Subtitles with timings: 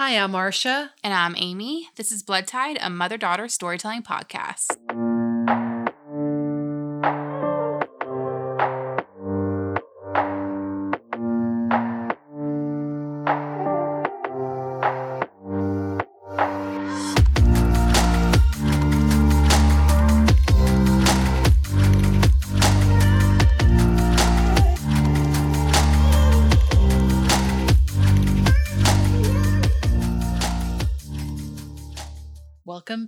[0.00, 0.92] Hi, I'm Marcia.
[1.04, 1.90] And I'm Amy.
[1.96, 4.78] This is Blood Tied, a mother daughter storytelling podcast.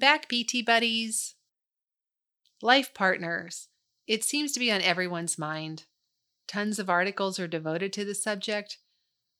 [0.02, 1.36] Back, BT buddies.
[2.60, 3.68] Life partners.
[4.08, 5.84] It seems to be on everyone's mind.
[6.48, 8.78] Tons of articles are devoted to the subject.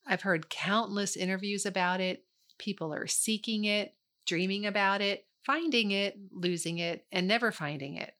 [0.07, 2.27] I've heard countless interviews about it.
[2.59, 8.15] People are seeking it, dreaming about it, finding it, losing it, and never finding it.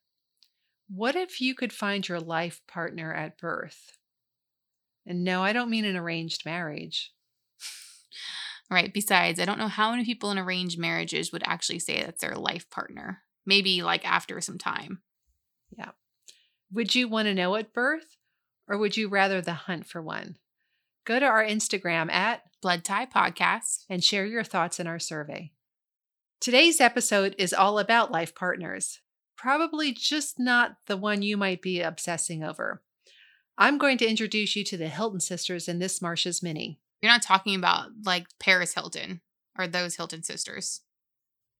[0.89, 3.97] What if you could find your life partner at birth?
[5.05, 7.13] And no, I don't mean an arranged marriage.
[8.71, 8.93] Right.
[8.93, 12.35] Besides, I don't know how many people in arranged marriages would actually say that's their
[12.35, 13.23] life partner.
[13.45, 15.01] Maybe like after some time.
[15.77, 15.91] Yeah.
[16.71, 18.17] Would you want to know at birth
[18.67, 20.37] or would you rather the hunt for one?
[21.05, 25.51] Go to our Instagram at Blood Tied Podcast and share your thoughts in our survey.
[26.39, 29.01] Today's episode is all about life partners,
[29.37, 32.81] probably just not the one you might be obsessing over.
[33.57, 36.79] I'm going to introduce you to the Hilton sisters in this Marcia's Mini.
[37.03, 39.19] You're not talking about like Paris Hilton
[39.59, 40.79] or those Hilton sisters.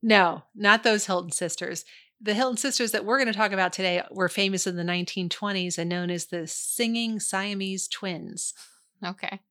[0.02, 1.83] No, not those Hilton sisters.
[2.22, 5.77] The Hilton sisters that we're going to talk about today were famous in the 1920s
[5.77, 8.53] and known as the singing Siamese twins.
[9.05, 9.41] Okay.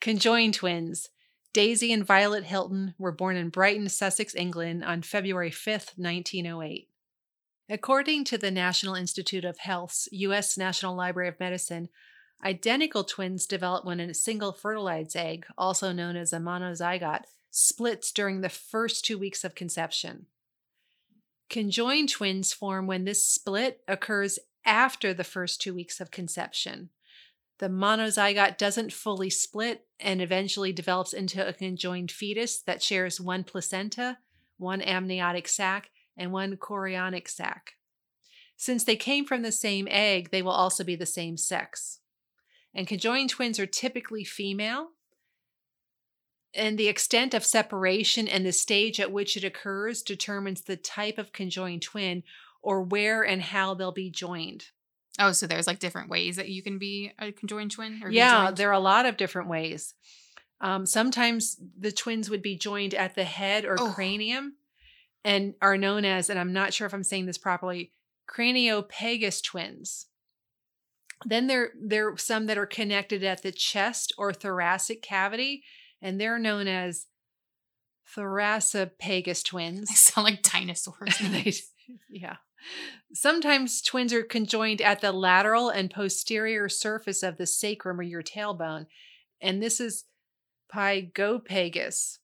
[0.00, 1.10] Conjoined twins.
[1.52, 6.88] Daisy and Violet Hilton were born in Brighton, Sussex, England on February 5th, 1908.
[7.68, 10.56] According to the National Institute of Health's U.S.
[10.56, 11.90] National Library of Medicine,
[12.44, 18.40] identical twins develop when a single fertilized egg, also known as a monozygote, splits during
[18.40, 20.26] the first two weeks of conception.
[21.48, 26.90] Conjoined twins form when this split occurs after the first two weeks of conception.
[27.58, 33.44] The monozygote doesn't fully split and eventually develops into a conjoined fetus that shares one
[33.44, 34.18] placenta,
[34.58, 37.72] one amniotic sac, and one chorionic sac.
[38.56, 42.00] Since they came from the same egg, they will also be the same sex.
[42.78, 44.90] And conjoined twins are typically female.
[46.54, 51.18] And the extent of separation and the stage at which it occurs determines the type
[51.18, 52.22] of conjoined twin
[52.62, 54.66] or where and how they'll be joined.
[55.18, 58.00] Oh, so there's like different ways that you can be a conjoined twin?
[58.00, 58.56] Or yeah, conjoined?
[58.58, 59.94] there are a lot of different ways.
[60.60, 63.90] Um, sometimes the twins would be joined at the head or oh.
[63.90, 64.54] cranium
[65.24, 67.90] and are known as, and I'm not sure if I'm saying this properly,
[68.28, 70.06] craniopagus twins.
[71.24, 75.64] Then there there are some that are connected at the chest or thoracic cavity,
[76.00, 77.06] and they're known as
[78.14, 79.88] thoracopagus twins.
[79.88, 81.20] They sound like dinosaurs.
[82.10, 82.36] yeah.
[83.12, 88.22] Sometimes twins are conjoined at the lateral and posterior surface of the sacrum or your
[88.22, 88.86] tailbone,
[89.40, 90.04] and this is
[90.72, 92.18] pygopagus.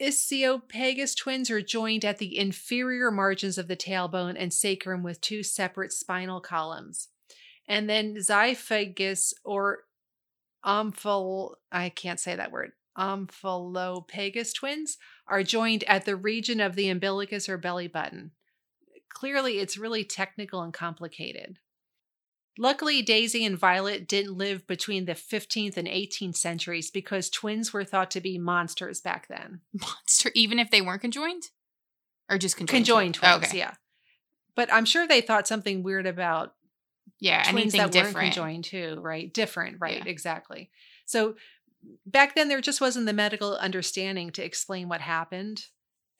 [0.00, 5.42] Ischiopagus twins are joined at the inferior margins of the tailbone and sacrum with two
[5.42, 7.08] separate spinal columns.
[7.68, 9.80] And then xiphagus or
[10.64, 14.96] omphal, I can't say that word, omphalopagus twins
[15.28, 18.32] are joined at the region of the umbilicus or belly button.
[19.10, 21.58] Clearly, it's really technical and complicated.
[22.60, 27.84] Luckily, Daisy and Violet didn't live between the 15th and 18th centuries because twins were
[27.84, 29.60] thought to be monsters back then.
[29.72, 31.50] Monster, even if they weren't conjoined?
[32.28, 32.84] Or just conjoined?
[32.84, 33.58] Conjoined twins, okay.
[33.58, 33.74] yeah.
[34.56, 36.54] But I'm sure they thought something weird about
[37.20, 38.14] yeah, twins anything that different.
[38.14, 39.32] weren't conjoined too, right?
[39.32, 39.98] Different, right?
[39.98, 40.10] Yeah.
[40.10, 40.70] Exactly.
[41.06, 41.36] So
[42.06, 45.66] back then, there just wasn't the medical understanding to explain what happened.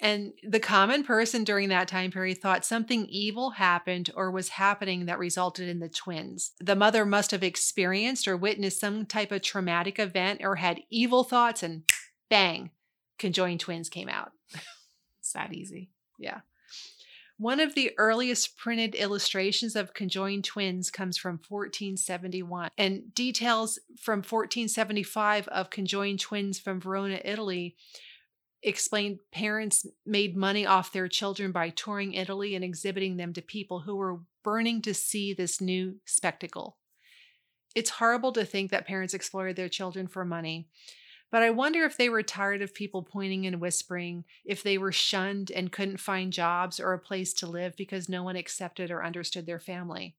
[0.00, 5.06] And the common person during that time period thought something evil happened or was happening
[5.06, 6.52] that resulted in the twins.
[6.60, 11.24] The mother must have experienced or witnessed some type of traumatic event or had evil
[11.24, 11.82] thoughts, and
[12.30, 12.70] bang,
[13.18, 14.30] conjoined twins came out.
[15.18, 15.90] it's that easy.
[16.16, 16.40] Yeah.
[17.38, 24.18] One of the earliest printed illustrations of conjoined twins comes from 1471, and details from
[24.18, 27.76] 1475 of conjoined twins from Verona, Italy
[28.64, 33.80] explained parents made money off their children by touring Italy and exhibiting them to people
[33.80, 36.76] who were burning to see this new spectacle.
[37.76, 40.66] It's horrible to think that parents exploited their children for money,
[41.30, 44.92] but I wonder if they were tired of people pointing and whispering, if they were
[44.92, 49.04] shunned and couldn't find jobs or a place to live because no one accepted or
[49.04, 50.16] understood their family.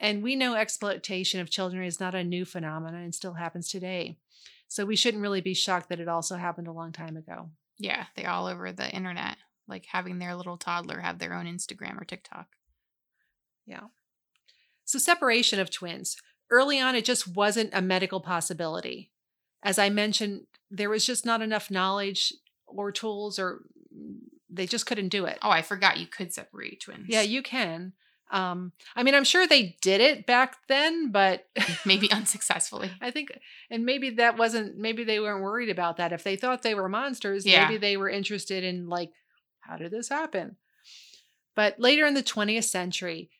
[0.00, 4.18] And we know exploitation of children is not a new phenomenon and still happens today.
[4.68, 7.50] So we shouldn't really be shocked that it also happened a long time ago.
[7.78, 9.36] Yeah, they're all over the internet,
[9.68, 12.48] like having their little toddler have their own Instagram or TikTok.
[13.64, 13.84] Yeah.
[14.84, 16.16] So, separation of twins.
[16.50, 19.10] Early on, it just wasn't a medical possibility.
[19.62, 22.32] As I mentioned, there was just not enough knowledge
[22.66, 23.62] or tools, or
[24.50, 25.38] they just couldn't do it.
[25.42, 27.06] Oh, I forgot you could separate twins.
[27.08, 27.92] Yeah, you can.
[28.32, 31.46] Um, I mean, I'm sure they did it back then, but
[31.86, 32.90] maybe unsuccessfully.
[33.00, 33.30] I think,
[33.70, 36.12] and maybe that wasn't, maybe they weren't worried about that.
[36.12, 37.66] If they thought they were monsters, Yeah.
[37.66, 39.10] maybe they were interested in, like,
[39.60, 40.56] how did this happen?
[41.54, 43.30] But later in the 20th century,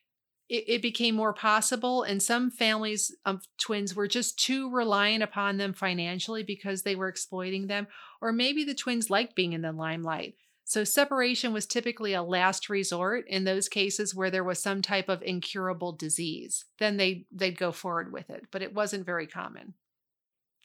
[0.49, 5.57] it, it became more possible, and some families of twins were just too reliant upon
[5.57, 7.87] them financially because they were exploiting them,
[8.21, 10.35] or maybe the twins liked being in the limelight.
[10.63, 15.07] So separation was typically a last resort in those cases where there was some type
[15.07, 16.65] of incurable disease.
[16.77, 19.75] Then they they'd go forward with it, but it wasn't very common.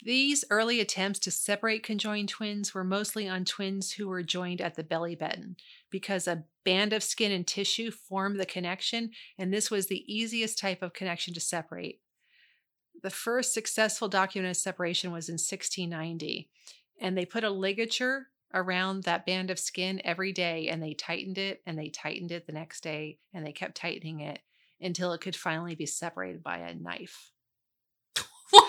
[0.05, 4.75] These early attempts to separate conjoined twins were mostly on twins who were joined at
[4.75, 5.56] the belly button
[5.90, 10.59] because a band of skin and tissue formed the connection, and this was the easiest
[10.59, 12.00] type of connection to separate.
[13.03, 16.49] The first successful documented separation was in 1690,
[17.00, 21.38] and they put a ligature around that band of skin every day and they tightened
[21.38, 24.41] it and they tightened it the next day and they kept tightening it
[24.81, 27.32] until it could finally be separated by a knife.
[28.50, 28.69] What?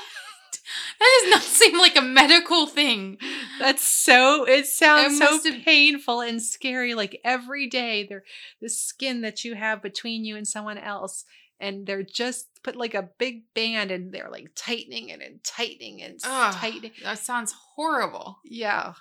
[0.99, 3.17] That does not seem like a medical thing.
[3.63, 6.93] That's so it sounds It so have- painful and scary.
[6.93, 8.23] Like every day there
[8.61, 11.25] the skin that you have between you and someone else.
[11.59, 16.01] And they're just put like a big band and they're like tightening it and tightening
[16.01, 16.91] and Ugh, tightening.
[17.03, 18.39] that sounds horrible.
[18.43, 18.93] Yeah.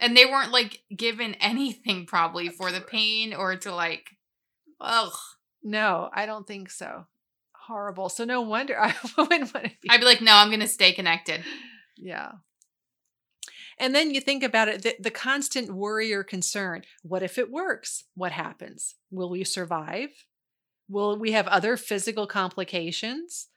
[0.00, 4.08] And they weren't like given anything probably for the pain or to like,
[4.80, 5.12] ugh.
[5.62, 7.06] No, I don't think so.
[7.66, 8.08] Horrible.
[8.08, 9.88] So no wonder I wouldn't want to be.
[9.90, 11.44] I'd be like, no, I'm gonna stay connected.
[11.96, 12.32] yeah.
[13.78, 16.82] And then you think about it the, the constant worry or concern.
[17.02, 18.04] What if it works?
[18.14, 18.96] What happens?
[19.10, 20.10] Will we survive?
[20.88, 23.48] Will we have other physical complications?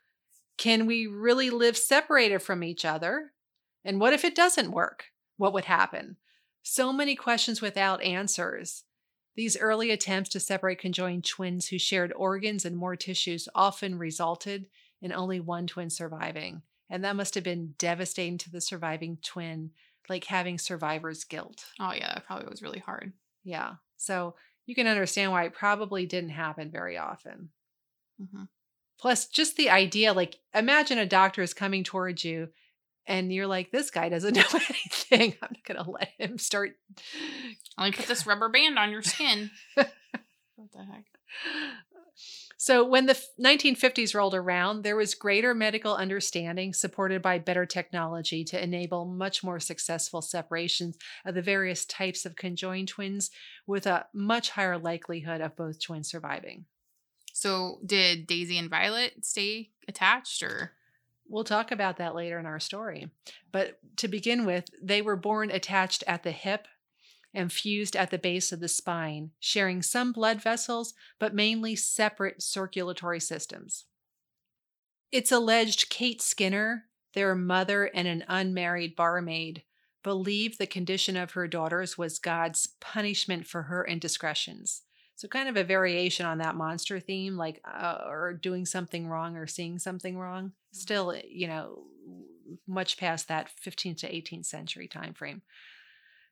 [0.57, 3.31] Can we really live separated from each other?
[3.83, 5.05] And what if it doesn't work?
[5.37, 6.17] What would happen?
[6.61, 8.83] So many questions without answers.
[9.35, 14.67] These early attempts to separate conjoined twins who shared organs and more tissues often resulted
[15.01, 16.61] in only one twin surviving.
[16.89, 19.71] And that must have been devastating to the surviving twin,
[20.11, 21.65] like having survivor's guilt.
[21.79, 23.13] Oh yeah, that probably was really hard.
[23.43, 23.75] Yeah.
[23.97, 24.35] So
[24.67, 27.49] you can understand why it probably didn't happen very often.
[28.21, 28.47] Mhm.
[28.99, 32.49] Plus, just the idea like, imagine a doctor is coming towards you
[33.07, 35.33] and you're like, this guy doesn't know anything.
[35.41, 36.75] I'm not going to let him start.
[37.77, 39.49] Only put this rubber band on your skin.
[39.73, 39.91] what
[40.71, 41.05] the heck?
[42.63, 48.43] So, when the 1950s rolled around, there was greater medical understanding supported by better technology
[48.43, 53.31] to enable much more successful separations of the various types of conjoined twins
[53.65, 56.65] with a much higher likelihood of both twins surviving.
[57.33, 60.73] So did Daisy and Violet stay attached or
[61.27, 63.09] We'll talk about that later in our story.
[63.51, 66.67] But to begin with, they were born attached at the hip
[67.33, 72.41] and fused at the base of the spine, sharing some blood vessels, but mainly separate
[72.41, 73.85] circulatory systems.
[75.11, 79.63] It's alleged Kate Skinner, their mother and an unmarried barmaid,
[80.03, 84.83] believed the condition of her daughters was God's punishment for her indiscretions.
[85.15, 89.37] So, kind of a variation on that monster theme, like, uh, or doing something wrong
[89.37, 90.53] or seeing something wrong.
[90.71, 91.83] Still, you know,
[92.65, 95.43] much past that 15th to 18th century time frame.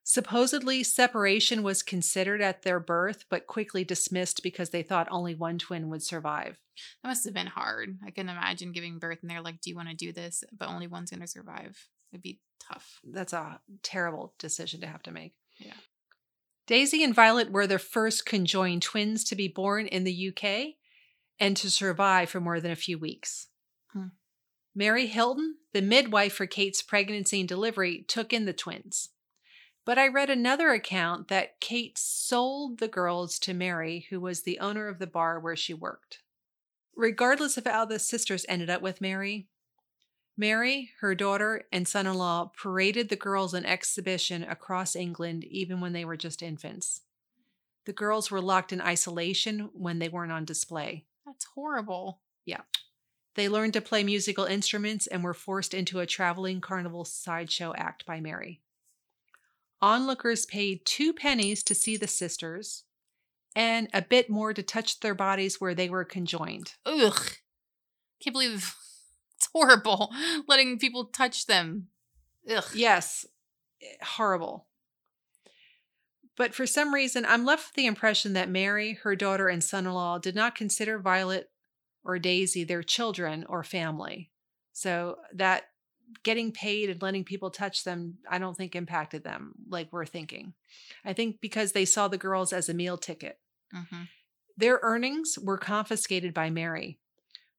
[0.03, 5.59] Supposedly, separation was considered at their birth, but quickly dismissed because they thought only one
[5.59, 6.59] twin would survive.
[7.03, 7.97] that must have been hard.
[8.05, 10.43] I can imagine giving birth and they're like, Do you want to do this?
[10.57, 11.87] But only one's gonna survive.
[12.11, 12.99] It'd be tough.
[13.03, 15.33] That's a terrible decision to have to make.
[15.59, 15.73] Yeah.
[16.65, 20.75] Daisy and Violet were the first conjoined twins to be born in the UK
[21.39, 23.47] and to survive for more than a few weeks.
[23.93, 24.07] Hmm.
[24.75, 29.09] Mary Hilton, the midwife for Kate's pregnancy and delivery, took in the twins.
[29.89, 34.59] But I read another account that Kate sold the girls to Mary, who was the
[34.59, 36.19] owner of the bar where she worked.
[36.95, 39.47] Regardless of how the sisters ended up with Mary,
[40.37, 45.81] Mary, her daughter, and son in law paraded the girls in exhibition across England even
[45.81, 47.01] when they were just infants.
[47.85, 51.05] The girls were locked in isolation when they weren't on display.
[51.25, 52.19] That's horrible.
[52.45, 52.61] Yeah.
[53.33, 58.05] They learned to play musical instruments and were forced into a traveling carnival sideshow act
[58.05, 58.61] by Mary.
[59.81, 62.83] Onlookers paid two pennies to see the sisters
[63.55, 66.73] and a bit more to touch their bodies where they were conjoined.
[66.85, 67.31] Ugh.
[68.21, 68.75] Can't believe
[69.37, 70.11] it's horrible
[70.47, 71.87] letting people touch them.
[72.49, 72.63] Ugh.
[72.73, 73.25] Yes,
[73.81, 74.67] eh, horrible.
[76.35, 79.85] But for some reason, I'm left with the impression that Mary, her daughter, and son
[79.85, 81.49] in law did not consider Violet
[82.03, 84.31] or Daisy their children or family.
[84.71, 85.68] So that
[86.23, 90.53] getting paid and letting people touch them, I don't think impacted them like we're thinking.
[91.05, 93.39] I think because they saw the girls as a meal ticket.
[93.71, 94.03] hmm
[94.57, 96.99] Their earnings were confiscated by Mary,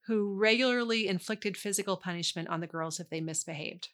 [0.07, 3.89] who regularly inflicted physical punishment on the girls if they misbehaved.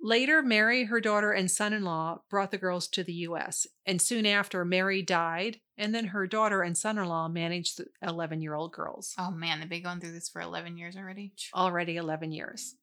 [0.00, 4.00] Later, Mary, her daughter, and son in law brought the girls to the U.S., and
[4.00, 8.40] soon after, Mary died, and then her daughter and son in law managed the 11
[8.40, 9.14] year old girls.
[9.18, 11.32] Oh man, they've been going through this for 11 years already.
[11.54, 12.76] Already 11 years.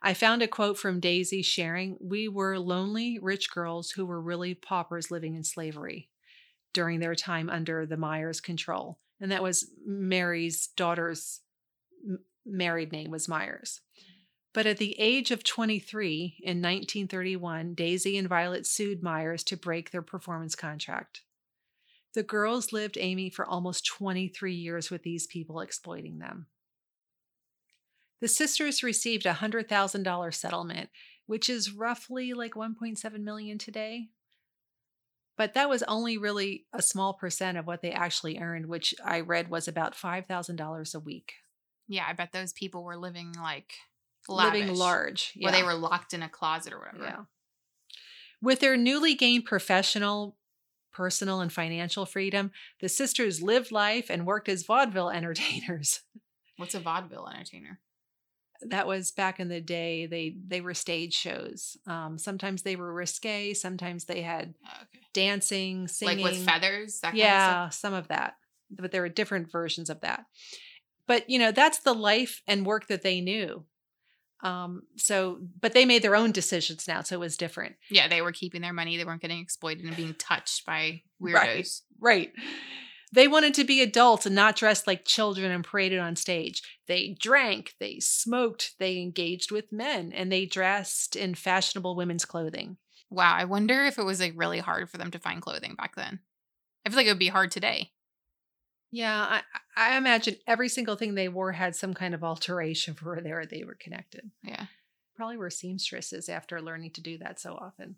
[0.00, 4.54] I found a quote from Daisy sharing We were lonely, rich girls who were really
[4.54, 6.08] paupers living in slavery
[6.72, 8.98] during their time under the Myers control.
[9.20, 11.40] And that was Mary's daughter's
[12.46, 13.80] married name was Myers.
[14.58, 19.92] But at the age of 23 in 1931, Daisy and Violet sued Myers to break
[19.92, 21.22] their performance contract.
[22.14, 26.46] The girls lived Amy for almost 23 years with these people exploiting them.
[28.20, 30.90] The sisters received a $100,000 settlement,
[31.26, 34.08] which is roughly like 1.7 million today.
[35.36, 39.20] But that was only really a small percent of what they actually earned, which I
[39.20, 41.34] read was about $5,000 a week.
[41.86, 43.74] Yeah, I bet those people were living like
[44.28, 45.32] Living lavish, large.
[45.40, 47.04] Where they were locked in a closet or whatever.
[47.04, 47.24] Yeah.
[48.40, 50.36] With their newly gained professional,
[50.92, 56.00] personal, and financial freedom, the sisters lived life and worked as vaudeville entertainers.
[56.56, 57.80] What's a vaudeville entertainer?
[58.62, 60.06] that was back in the day.
[60.06, 61.76] They they were stage shows.
[61.86, 63.54] Um, sometimes they were risque.
[63.54, 65.04] Sometimes they had Oh, okay.
[65.14, 66.24] dancing, singing.
[66.24, 67.00] Like with feathers?
[67.00, 67.80] That kind yeah, of stuff?
[67.80, 68.34] some of that.
[68.70, 70.26] But there were different versions of that.
[71.06, 73.64] But you know, that's the life and work that they knew.
[74.42, 77.76] Um, so but they made their own decisions now, so it was different.
[77.90, 78.96] Yeah, they were keeping their money.
[78.96, 81.82] They weren't getting exploited and being touched by weirdos.
[82.00, 82.32] Right.
[82.32, 82.32] Right.
[83.12, 86.62] They wanted to be adults and not dressed like children and paraded on stage.
[86.86, 92.76] They drank, they smoked, they engaged with men, and they dressed in fashionable women's clothing.
[93.10, 95.96] Wow, I wonder if it was like really hard for them to find clothing back
[95.96, 96.20] then.
[96.84, 97.92] I feel like it would be hard today.
[98.90, 99.42] Yeah, I,
[99.76, 103.32] I imagine every single thing they wore had some kind of alteration for where they
[103.32, 104.30] were, they were connected.
[104.42, 104.66] Yeah.
[105.14, 107.96] Probably were seamstresses after learning to do that so often.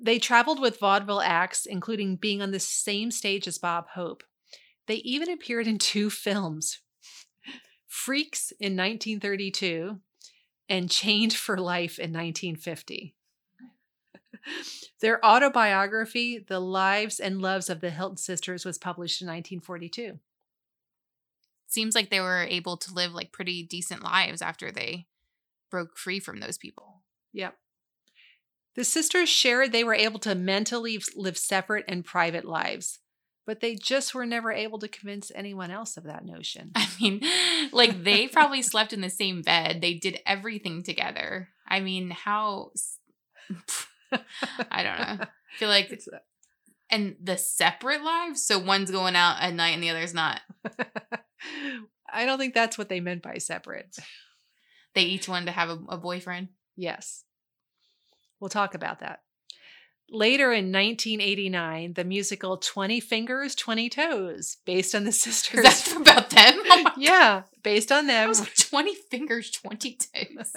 [0.00, 4.22] They traveled with vaudeville acts, including being on the same stage as Bob Hope.
[4.86, 6.80] They even appeared in two films
[7.86, 10.00] Freaks in 1932
[10.68, 13.14] and Chained for Life in 1950.
[15.00, 20.18] Their autobiography, The Lives and Loves of the Hilton Sisters, was published in 1942.
[21.66, 25.06] Seems like they were able to live like pretty decent lives after they
[25.70, 27.02] broke free from those people.
[27.32, 27.56] Yep.
[28.76, 33.00] The sisters shared they were able to mentally live separate and private lives,
[33.46, 36.72] but they just were never able to convince anyone else of that notion.
[36.74, 37.20] I mean,
[37.72, 39.80] like they probably slept in the same bed.
[39.80, 41.48] They did everything together.
[41.68, 42.72] I mean, how
[44.70, 45.24] I don't know.
[45.24, 45.28] I
[45.58, 46.18] feel like It's- uh,
[46.90, 50.40] and the separate lives, so one's going out at night and the other's not.
[52.12, 53.96] I don't think that's what they meant by separate.
[54.94, 56.48] They each wanted to have a, a boyfriend.
[56.76, 57.24] Yes.
[58.38, 59.20] We'll talk about that.
[60.10, 65.62] Later in 1989, the musical 20 Fingers, 20 Toes, based on the sisters.
[65.62, 66.52] That's about them?
[66.66, 70.52] Oh yeah, based on them, was like, 20 fingers, 20 toes.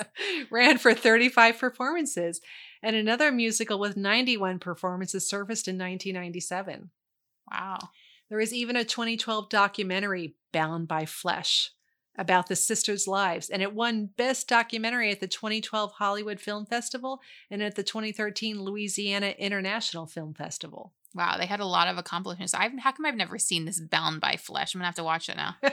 [0.51, 2.41] ran for 35 performances,
[2.81, 6.91] and another musical with 91 performances surfaced in 1997.
[7.51, 7.77] Wow.
[8.29, 11.71] There is even a 2012 documentary, Bound by Flesh,
[12.17, 17.21] about the sisters' lives, and it won Best Documentary at the 2012 Hollywood Film Festival
[17.49, 20.93] and at the 2013 Louisiana International Film Festival.
[21.13, 22.53] Wow, they had a lot of accomplishments.
[22.53, 24.73] I've how come I've never seen this Bound by Flesh?
[24.73, 25.55] I'm gonna have to watch it now.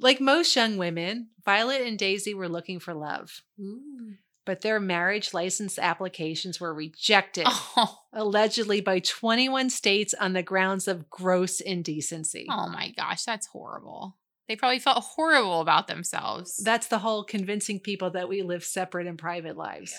[0.00, 4.14] like most young women, Violet and Daisy were looking for love, Ooh.
[4.44, 10.88] but their marriage license applications were rejected, Oh, allegedly by 21 states on the grounds
[10.88, 12.46] of gross indecency.
[12.50, 14.16] oh my gosh, that's horrible.
[14.48, 16.56] They probably felt horrible about themselves.
[16.56, 19.94] That's the whole convincing people that we live separate and private lives.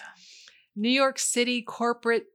[0.76, 2.26] New York City corporate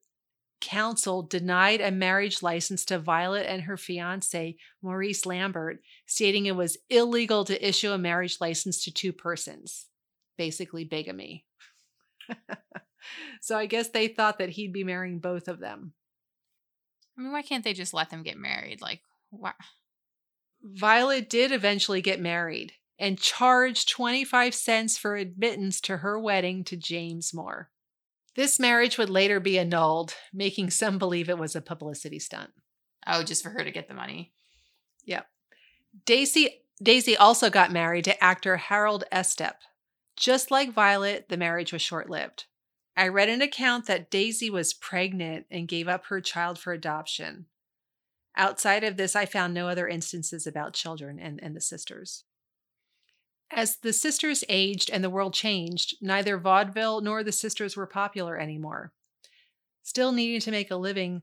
[0.64, 6.78] council denied a marriage license to Violet and her fiance, Maurice Lambert, stating it was
[6.88, 9.86] illegal to issue a marriage license to two persons,
[10.38, 11.44] basically bigamy.
[13.40, 15.92] so I guess they thought that he'd be marrying both of them.
[17.16, 18.80] I mean, why can't they just let them get married?
[18.80, 19.52] Like, why?
[20.62, 26.76] Violet did eventually get married and charged 25 cents for admittance to her wedding to
[26.76, 27.70] James Moore.
[28.36, 32.50] This marriage would later be annulled, making some believe it was a publicity stunt.
[33.06, 34.32] Oh, just for her to get the money.
[35.04, 35.26] Yep.
[36.04, 39.54] Daisy Daisy also got married to actor Harold Estep.
[40.16, 42.46] Just like Violet, the marriage was short-lived.
[42.96, 47.46] I read an account that Daisy was pregnant and gave up her child for adoption.
[48.36, 52.24] Outside of this, I found no other instances about children and, and the sisters.
[53.50, 58.38] As the sisters aged and the world changed, neither vaudeville nor the sisters were popular
[58.38, 58.92] anymore.
[59.82, 61.22] Still needing to make a living,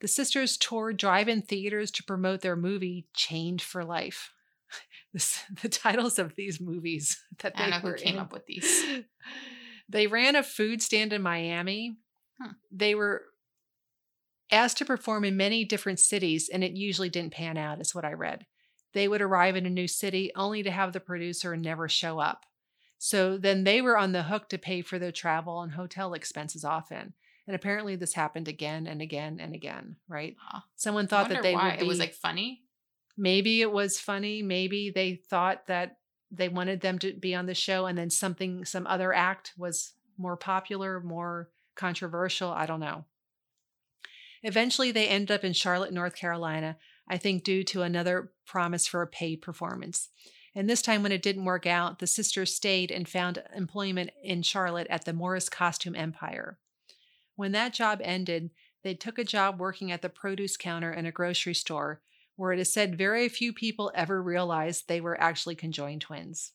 [0.00, 4.32] the sisters toured drive in theaters to promote their movie Chained for Life.
[5.14, 8.20] This, the titles of these movies that they don't know were who came in.
[8.20, 8.84] up with these.
[9.88, 11.96] They ran a food stand in Miami.
[12.38, 12.52] Huh.
[12.70, 13.22] They were
[14.52, 18.04] asked to perform in many different cities, and it usually didn't pan out, is what
[18.04, 18.44] I read.
[18.94, 22.44] They would arrive in a new city only to have the producer never show up.
[22.98, 26.64] So then they were on the hook to pay for their travel and hotel expenses
[26.64, 27.14] often.
[27.46, 30.36] And apparently this happened again and again and again, right?
[30.76, 31.70] Someone thought that they why.
[31.70, 32.62] would be It was like funny.
[33.16, 35.96] maybe it was funny maybe they thought that
[36.30, 39.94] they wanted them to be on the show and then something some other act was
[40.18, 43.04] more popular more controversial i don't know
[44.42, 46.76] eventually they ended up in charlotte north carolina
[47.08, 50.08] i think due to another promise for a paid performance
[50.54, 54.42] and this time when it didn't work out the sisters stayed and found employment in
[54.42, 56.58] charlotte at the morris costume empire
[57.36, 58.50] when that job ended
[58.84, 62.00] they took a job working at the produce counter in a grocery store
[62.38, 66.52] where it is said very few people ever realized they were actually conjoined twins.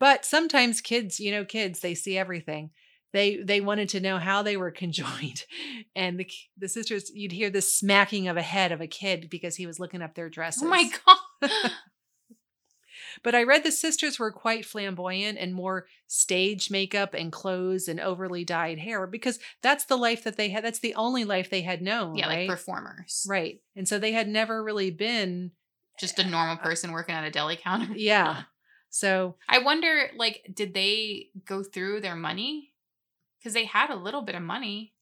[0.00, 2.70] But sometimes kids, you know, kids, they see everything.
[3.16, 5.46] They they wanted to know how they were conjoined,
[5.94, 9.56] and the the sisters, you'd hear the smacking of a head of a kid because
[9.56, 10.62] he was looking up their dresses.
[10.62, 10.90] Oh my
[11.40, 11.70] god.
[13.22, 17.98] But I read the sisters were quite flamboyant and more stage makeup and clothes and
[17.98, 20.62] overly dyed hair because that's the life that they had.
[20.62, 22.16] That's the only life they had known.
[22.16, 22.48] yeah, right?
[22.48, 23.24] like performers.
[23.26, 23.62] right.
[23.74, 25.52] And so they had never really been.
[25.98, 27.94] Just a uh, normal uh, person working at a deli counter.
[27.96, 28.42] Yeah.
[28.90, 32.74] So I wonder, like, did they go through their money?
[33.46, 34.92] Because they had a little bit of money.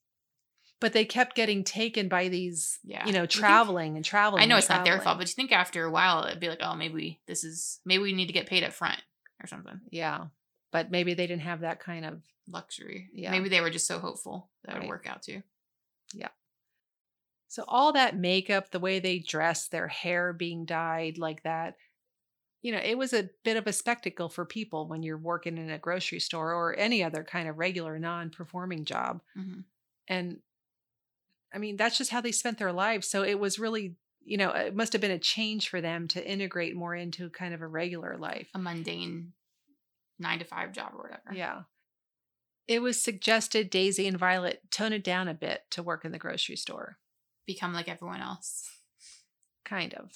[0.80, 3.07] but they kept getting taken by these, Yeah.
[3.07, 4.42] you know, You think- traveling and traveling.
[4.42, 6.59] I know it's not their fault, but you think after a while it'd be like,
[6.61, 9.00] oh, maybe this is maybe we need to get paid up front
[9.42, 9.80] or something.
[9.90, 10.26] yeah,
[10.72, 12.20] but maybe they didn't have that kind of.
[12.48, 13.09] Luxury.
[13.14, 13.30] Yeah.
[13.30, 14.83] Maybe they were just so hopeful that Right.
[14.83, 15.42] would work out too.
[16.12, 16.28] Yeah.
[17.48, 21.78] So all that makeup, the way they dress their hair being dyed like that,
[22.64, 25.68] you know, it was a bit of a spectacle for people when you're working in
[25.68, 29.20] a grocery store or any other kind of regular non-performing job.
[29.35, 29.61] hmm
[30.09, 30.38] And
[31.55, 33.07] I mean, that's just how they spent their lives.
[33.07, 36.27] So it was really, you know, it must have been a change for them to
[36.27, 38.48] integrate more into kind of a regular life.
[38.55, 39.35] A mundane
[40.18, 41.35] nine to five job or whatever.
[41.35, 41.64] Yeah.
[42.66, 46.18] It was suggested Daisy and Violet tone it down a bit to work in the
[46.18, 46.96] grocery store.
[47.46, 48.66] Become like everyone else.
[49.66, 50.12] Kind of.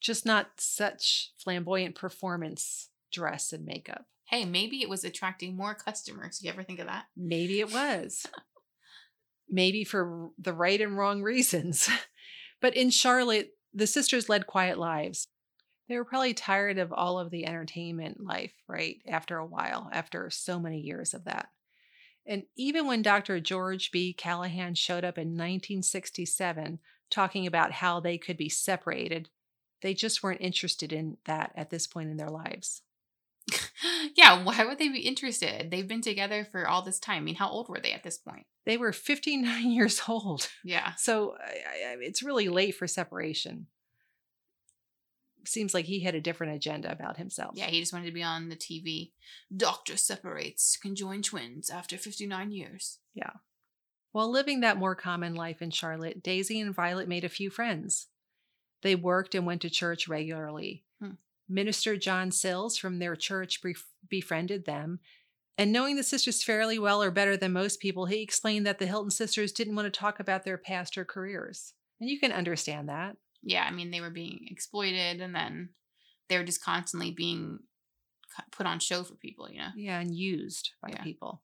[0.00, 4.06] Just not such flamboyant performance dress and makeup.
[4.26, 6.40] Hey, maybe it was attracting more customers.
[6.42, 7.06] You ever think of that?
[7.16, 8.26] Maybe it was.
[9.50, 11.88] Maybe for the right and wrong reasons.
[12.60, 15.28] But in Charlotte, the sisters led quiet lives.
[15.88, 18.96] They were probably tired of all of the entertainment life, right?
[19.06, 21.50] After a while, after so many years of that.
[22.26, 23.40] And even when Dr.
[23.40, 24.12] George B.
[24.12, 26.78] Callahan showed up in 1967
[27.10, 29.30] talking about how they could be separated,
[29.82, 32.82] they just weren't interested in that at this point in their lives.
[34.16, 35.70] yeah, why would they be interested?
[35.70, 37.18] They've been together for all this time.
[37.18, 38.46] I mean, how old were they at this point?
[38.66, 40.48] They were 59 years old.
[40.64, 40.94] Yeah.
[40.96, 43.66] So I, I, it's really late for separation.
[45.46, 47.52] Seems like he had a different agenda about himself.
[47.54, 49.12] Yeah, he just wanted to be on the TV.
[49.56, 52.98] Doctor separates conjoined twins after 59 years.
[53.14, 53.30] Yeah.
[54.12, 58.08] While living that more common life in Charlotte, Daisy and Violet made a few friends.
[58.82, 60.84] They worked and went to church regularly.
[61.00, 61.12] Hmm.
[61.48, 65.00] Minister John Sills from their church bef- befriended them.
[65.56, 68.86] And knowing the sisters fairly well or better than most people, he explained that the
[68.86, 71.74] Hilton sisters didn't want to talk about their past or careers.
[72.00, 73.16] And you can understand that.
[73.42, 75.70] Yeah, I mean, they were being exploited and then
[76.28, 77.58] they were just constantly being
[78.52, 79.70] put on show for people, you know?
[79.74, 81.02] Yeah, and used by Yeah.
[81.02, 81.42] people.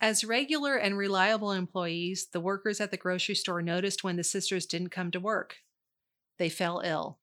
[0.00, 4.66] As regular and reliable employees, the workers at the grocery store noticed when the sisters
[4.66, 5.56] didn't come to work.
[6.38, 7.18] They fell ill.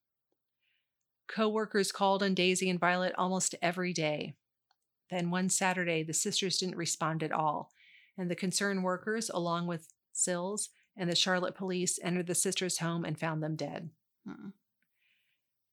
[1.27, 4.35] Co-workers called on Daisy and Violet almost every day.
[5.09, 7.71] Then one Saturday, the sisters didn't respond at all,
[8.17, 13.05] and the concerned workers, along with Sills and the Charlotte police, entered the sisters' home
[13.05, 13.89] and found them dead.
[14.27, 14.53] Mm.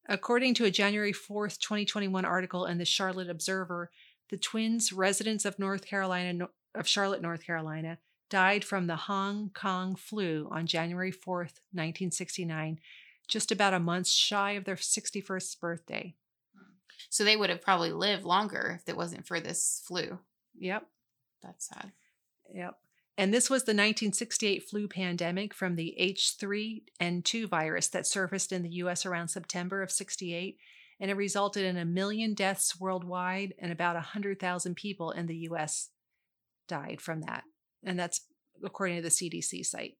[0.08, 3.90] According to a January 4th, 2021 article in the Charlotte Observer,
[4.28, 7.98] the twins, residents of North Carolina of Charlotte, North Carolina,
[8.28, 12.78] died from the Hong Kong flu on January 4th, 1969,
[13.30, 16.14] just about a month shy of their 61st birthday.
[17.08, 20.18] So they would have probably lived longer if it wasn't for this flu.
[20.58, 20.86] Yep.
[21.42, 21.92] That's sad.
[22.52, 22.74] Yep.
[23.16, 28.70] And this was the 1968 flu pandemic from the H3N2 virus that surfaced in the
[28.70, 30.58] US around September of 68.
[31.00, 35.88] And it resulted in a million deaths worldwide, and about 100,000 people in the US
[36.68, 37.44] died from that.
[37.82, 38.26] And that's
[38.62, 39.96] according to the CDC site.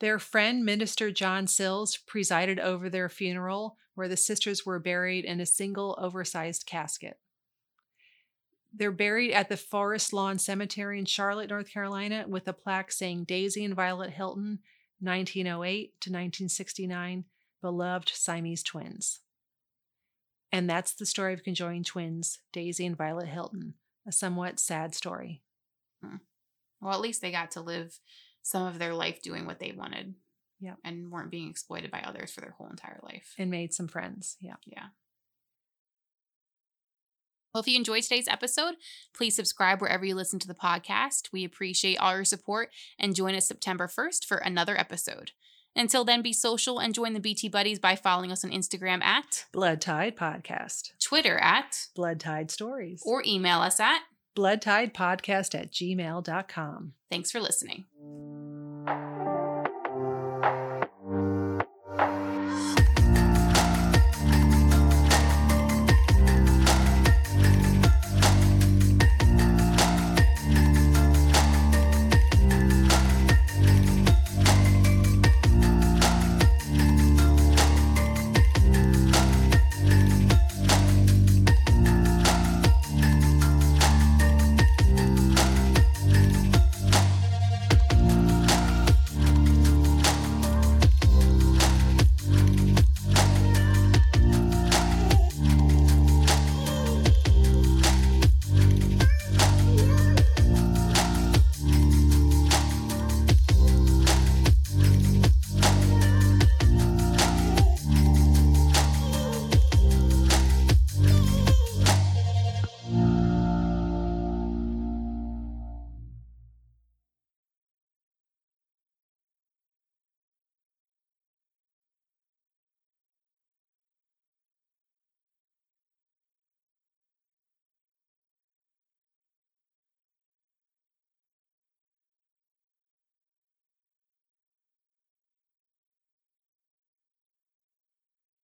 [0.00, 5.40] Their friend, Minister John Sills, presided over their funeral, where the sisters were buried in
[5.40, 7.18] a single oversized casket.
[8.72, 13.24] They're buried at the Forest Lawn Cemetery in Charlotte, North Carolina, with a plaque saying
[13.24, 14.60] Daisy and Violet Hilton,
[15.00, 17.24] 1908 to 1969,
[17.60, 19.20] beloved Siamese twins.
[20.52, 23.74] And that's the story of conjoined twins, Daisy and Violet Hilton,
[24.06, 25.42] a somewhat sad story.
[26.02, 26.16] Hmm.
[26.80, 27.98] Well, at least they got to live
[28.48, 30.14] some of their life doing what they wanted.
[30.58, 30.74] Yeah.
[30.82, 33.34] And weren't being exploited by others for their whole entire life.
[33.38, 34.36] And made some friends.
[34.40, 34.54] Yeah.
[34.66, 34.86] Yeah.
[37.52, 38.74] Well, if you enjoyed today's episode,
[39.14, 41.28] please subscribe wherever you listen to the podcast.
[41.32, 45.32] We appreciate all your support and join us September 1st for another episode.
[45.76, 49.44] Until then, be social and join the BT Buddies by following us on Instagram at
[49.52, 54.00] Blood Tied Podcast, Twitter at Blood Tied Stories, or email us at
[54.36, 56.92] bloodtiedpodcast at gmail.com.
[57.10, 57.84] Thanks for listening.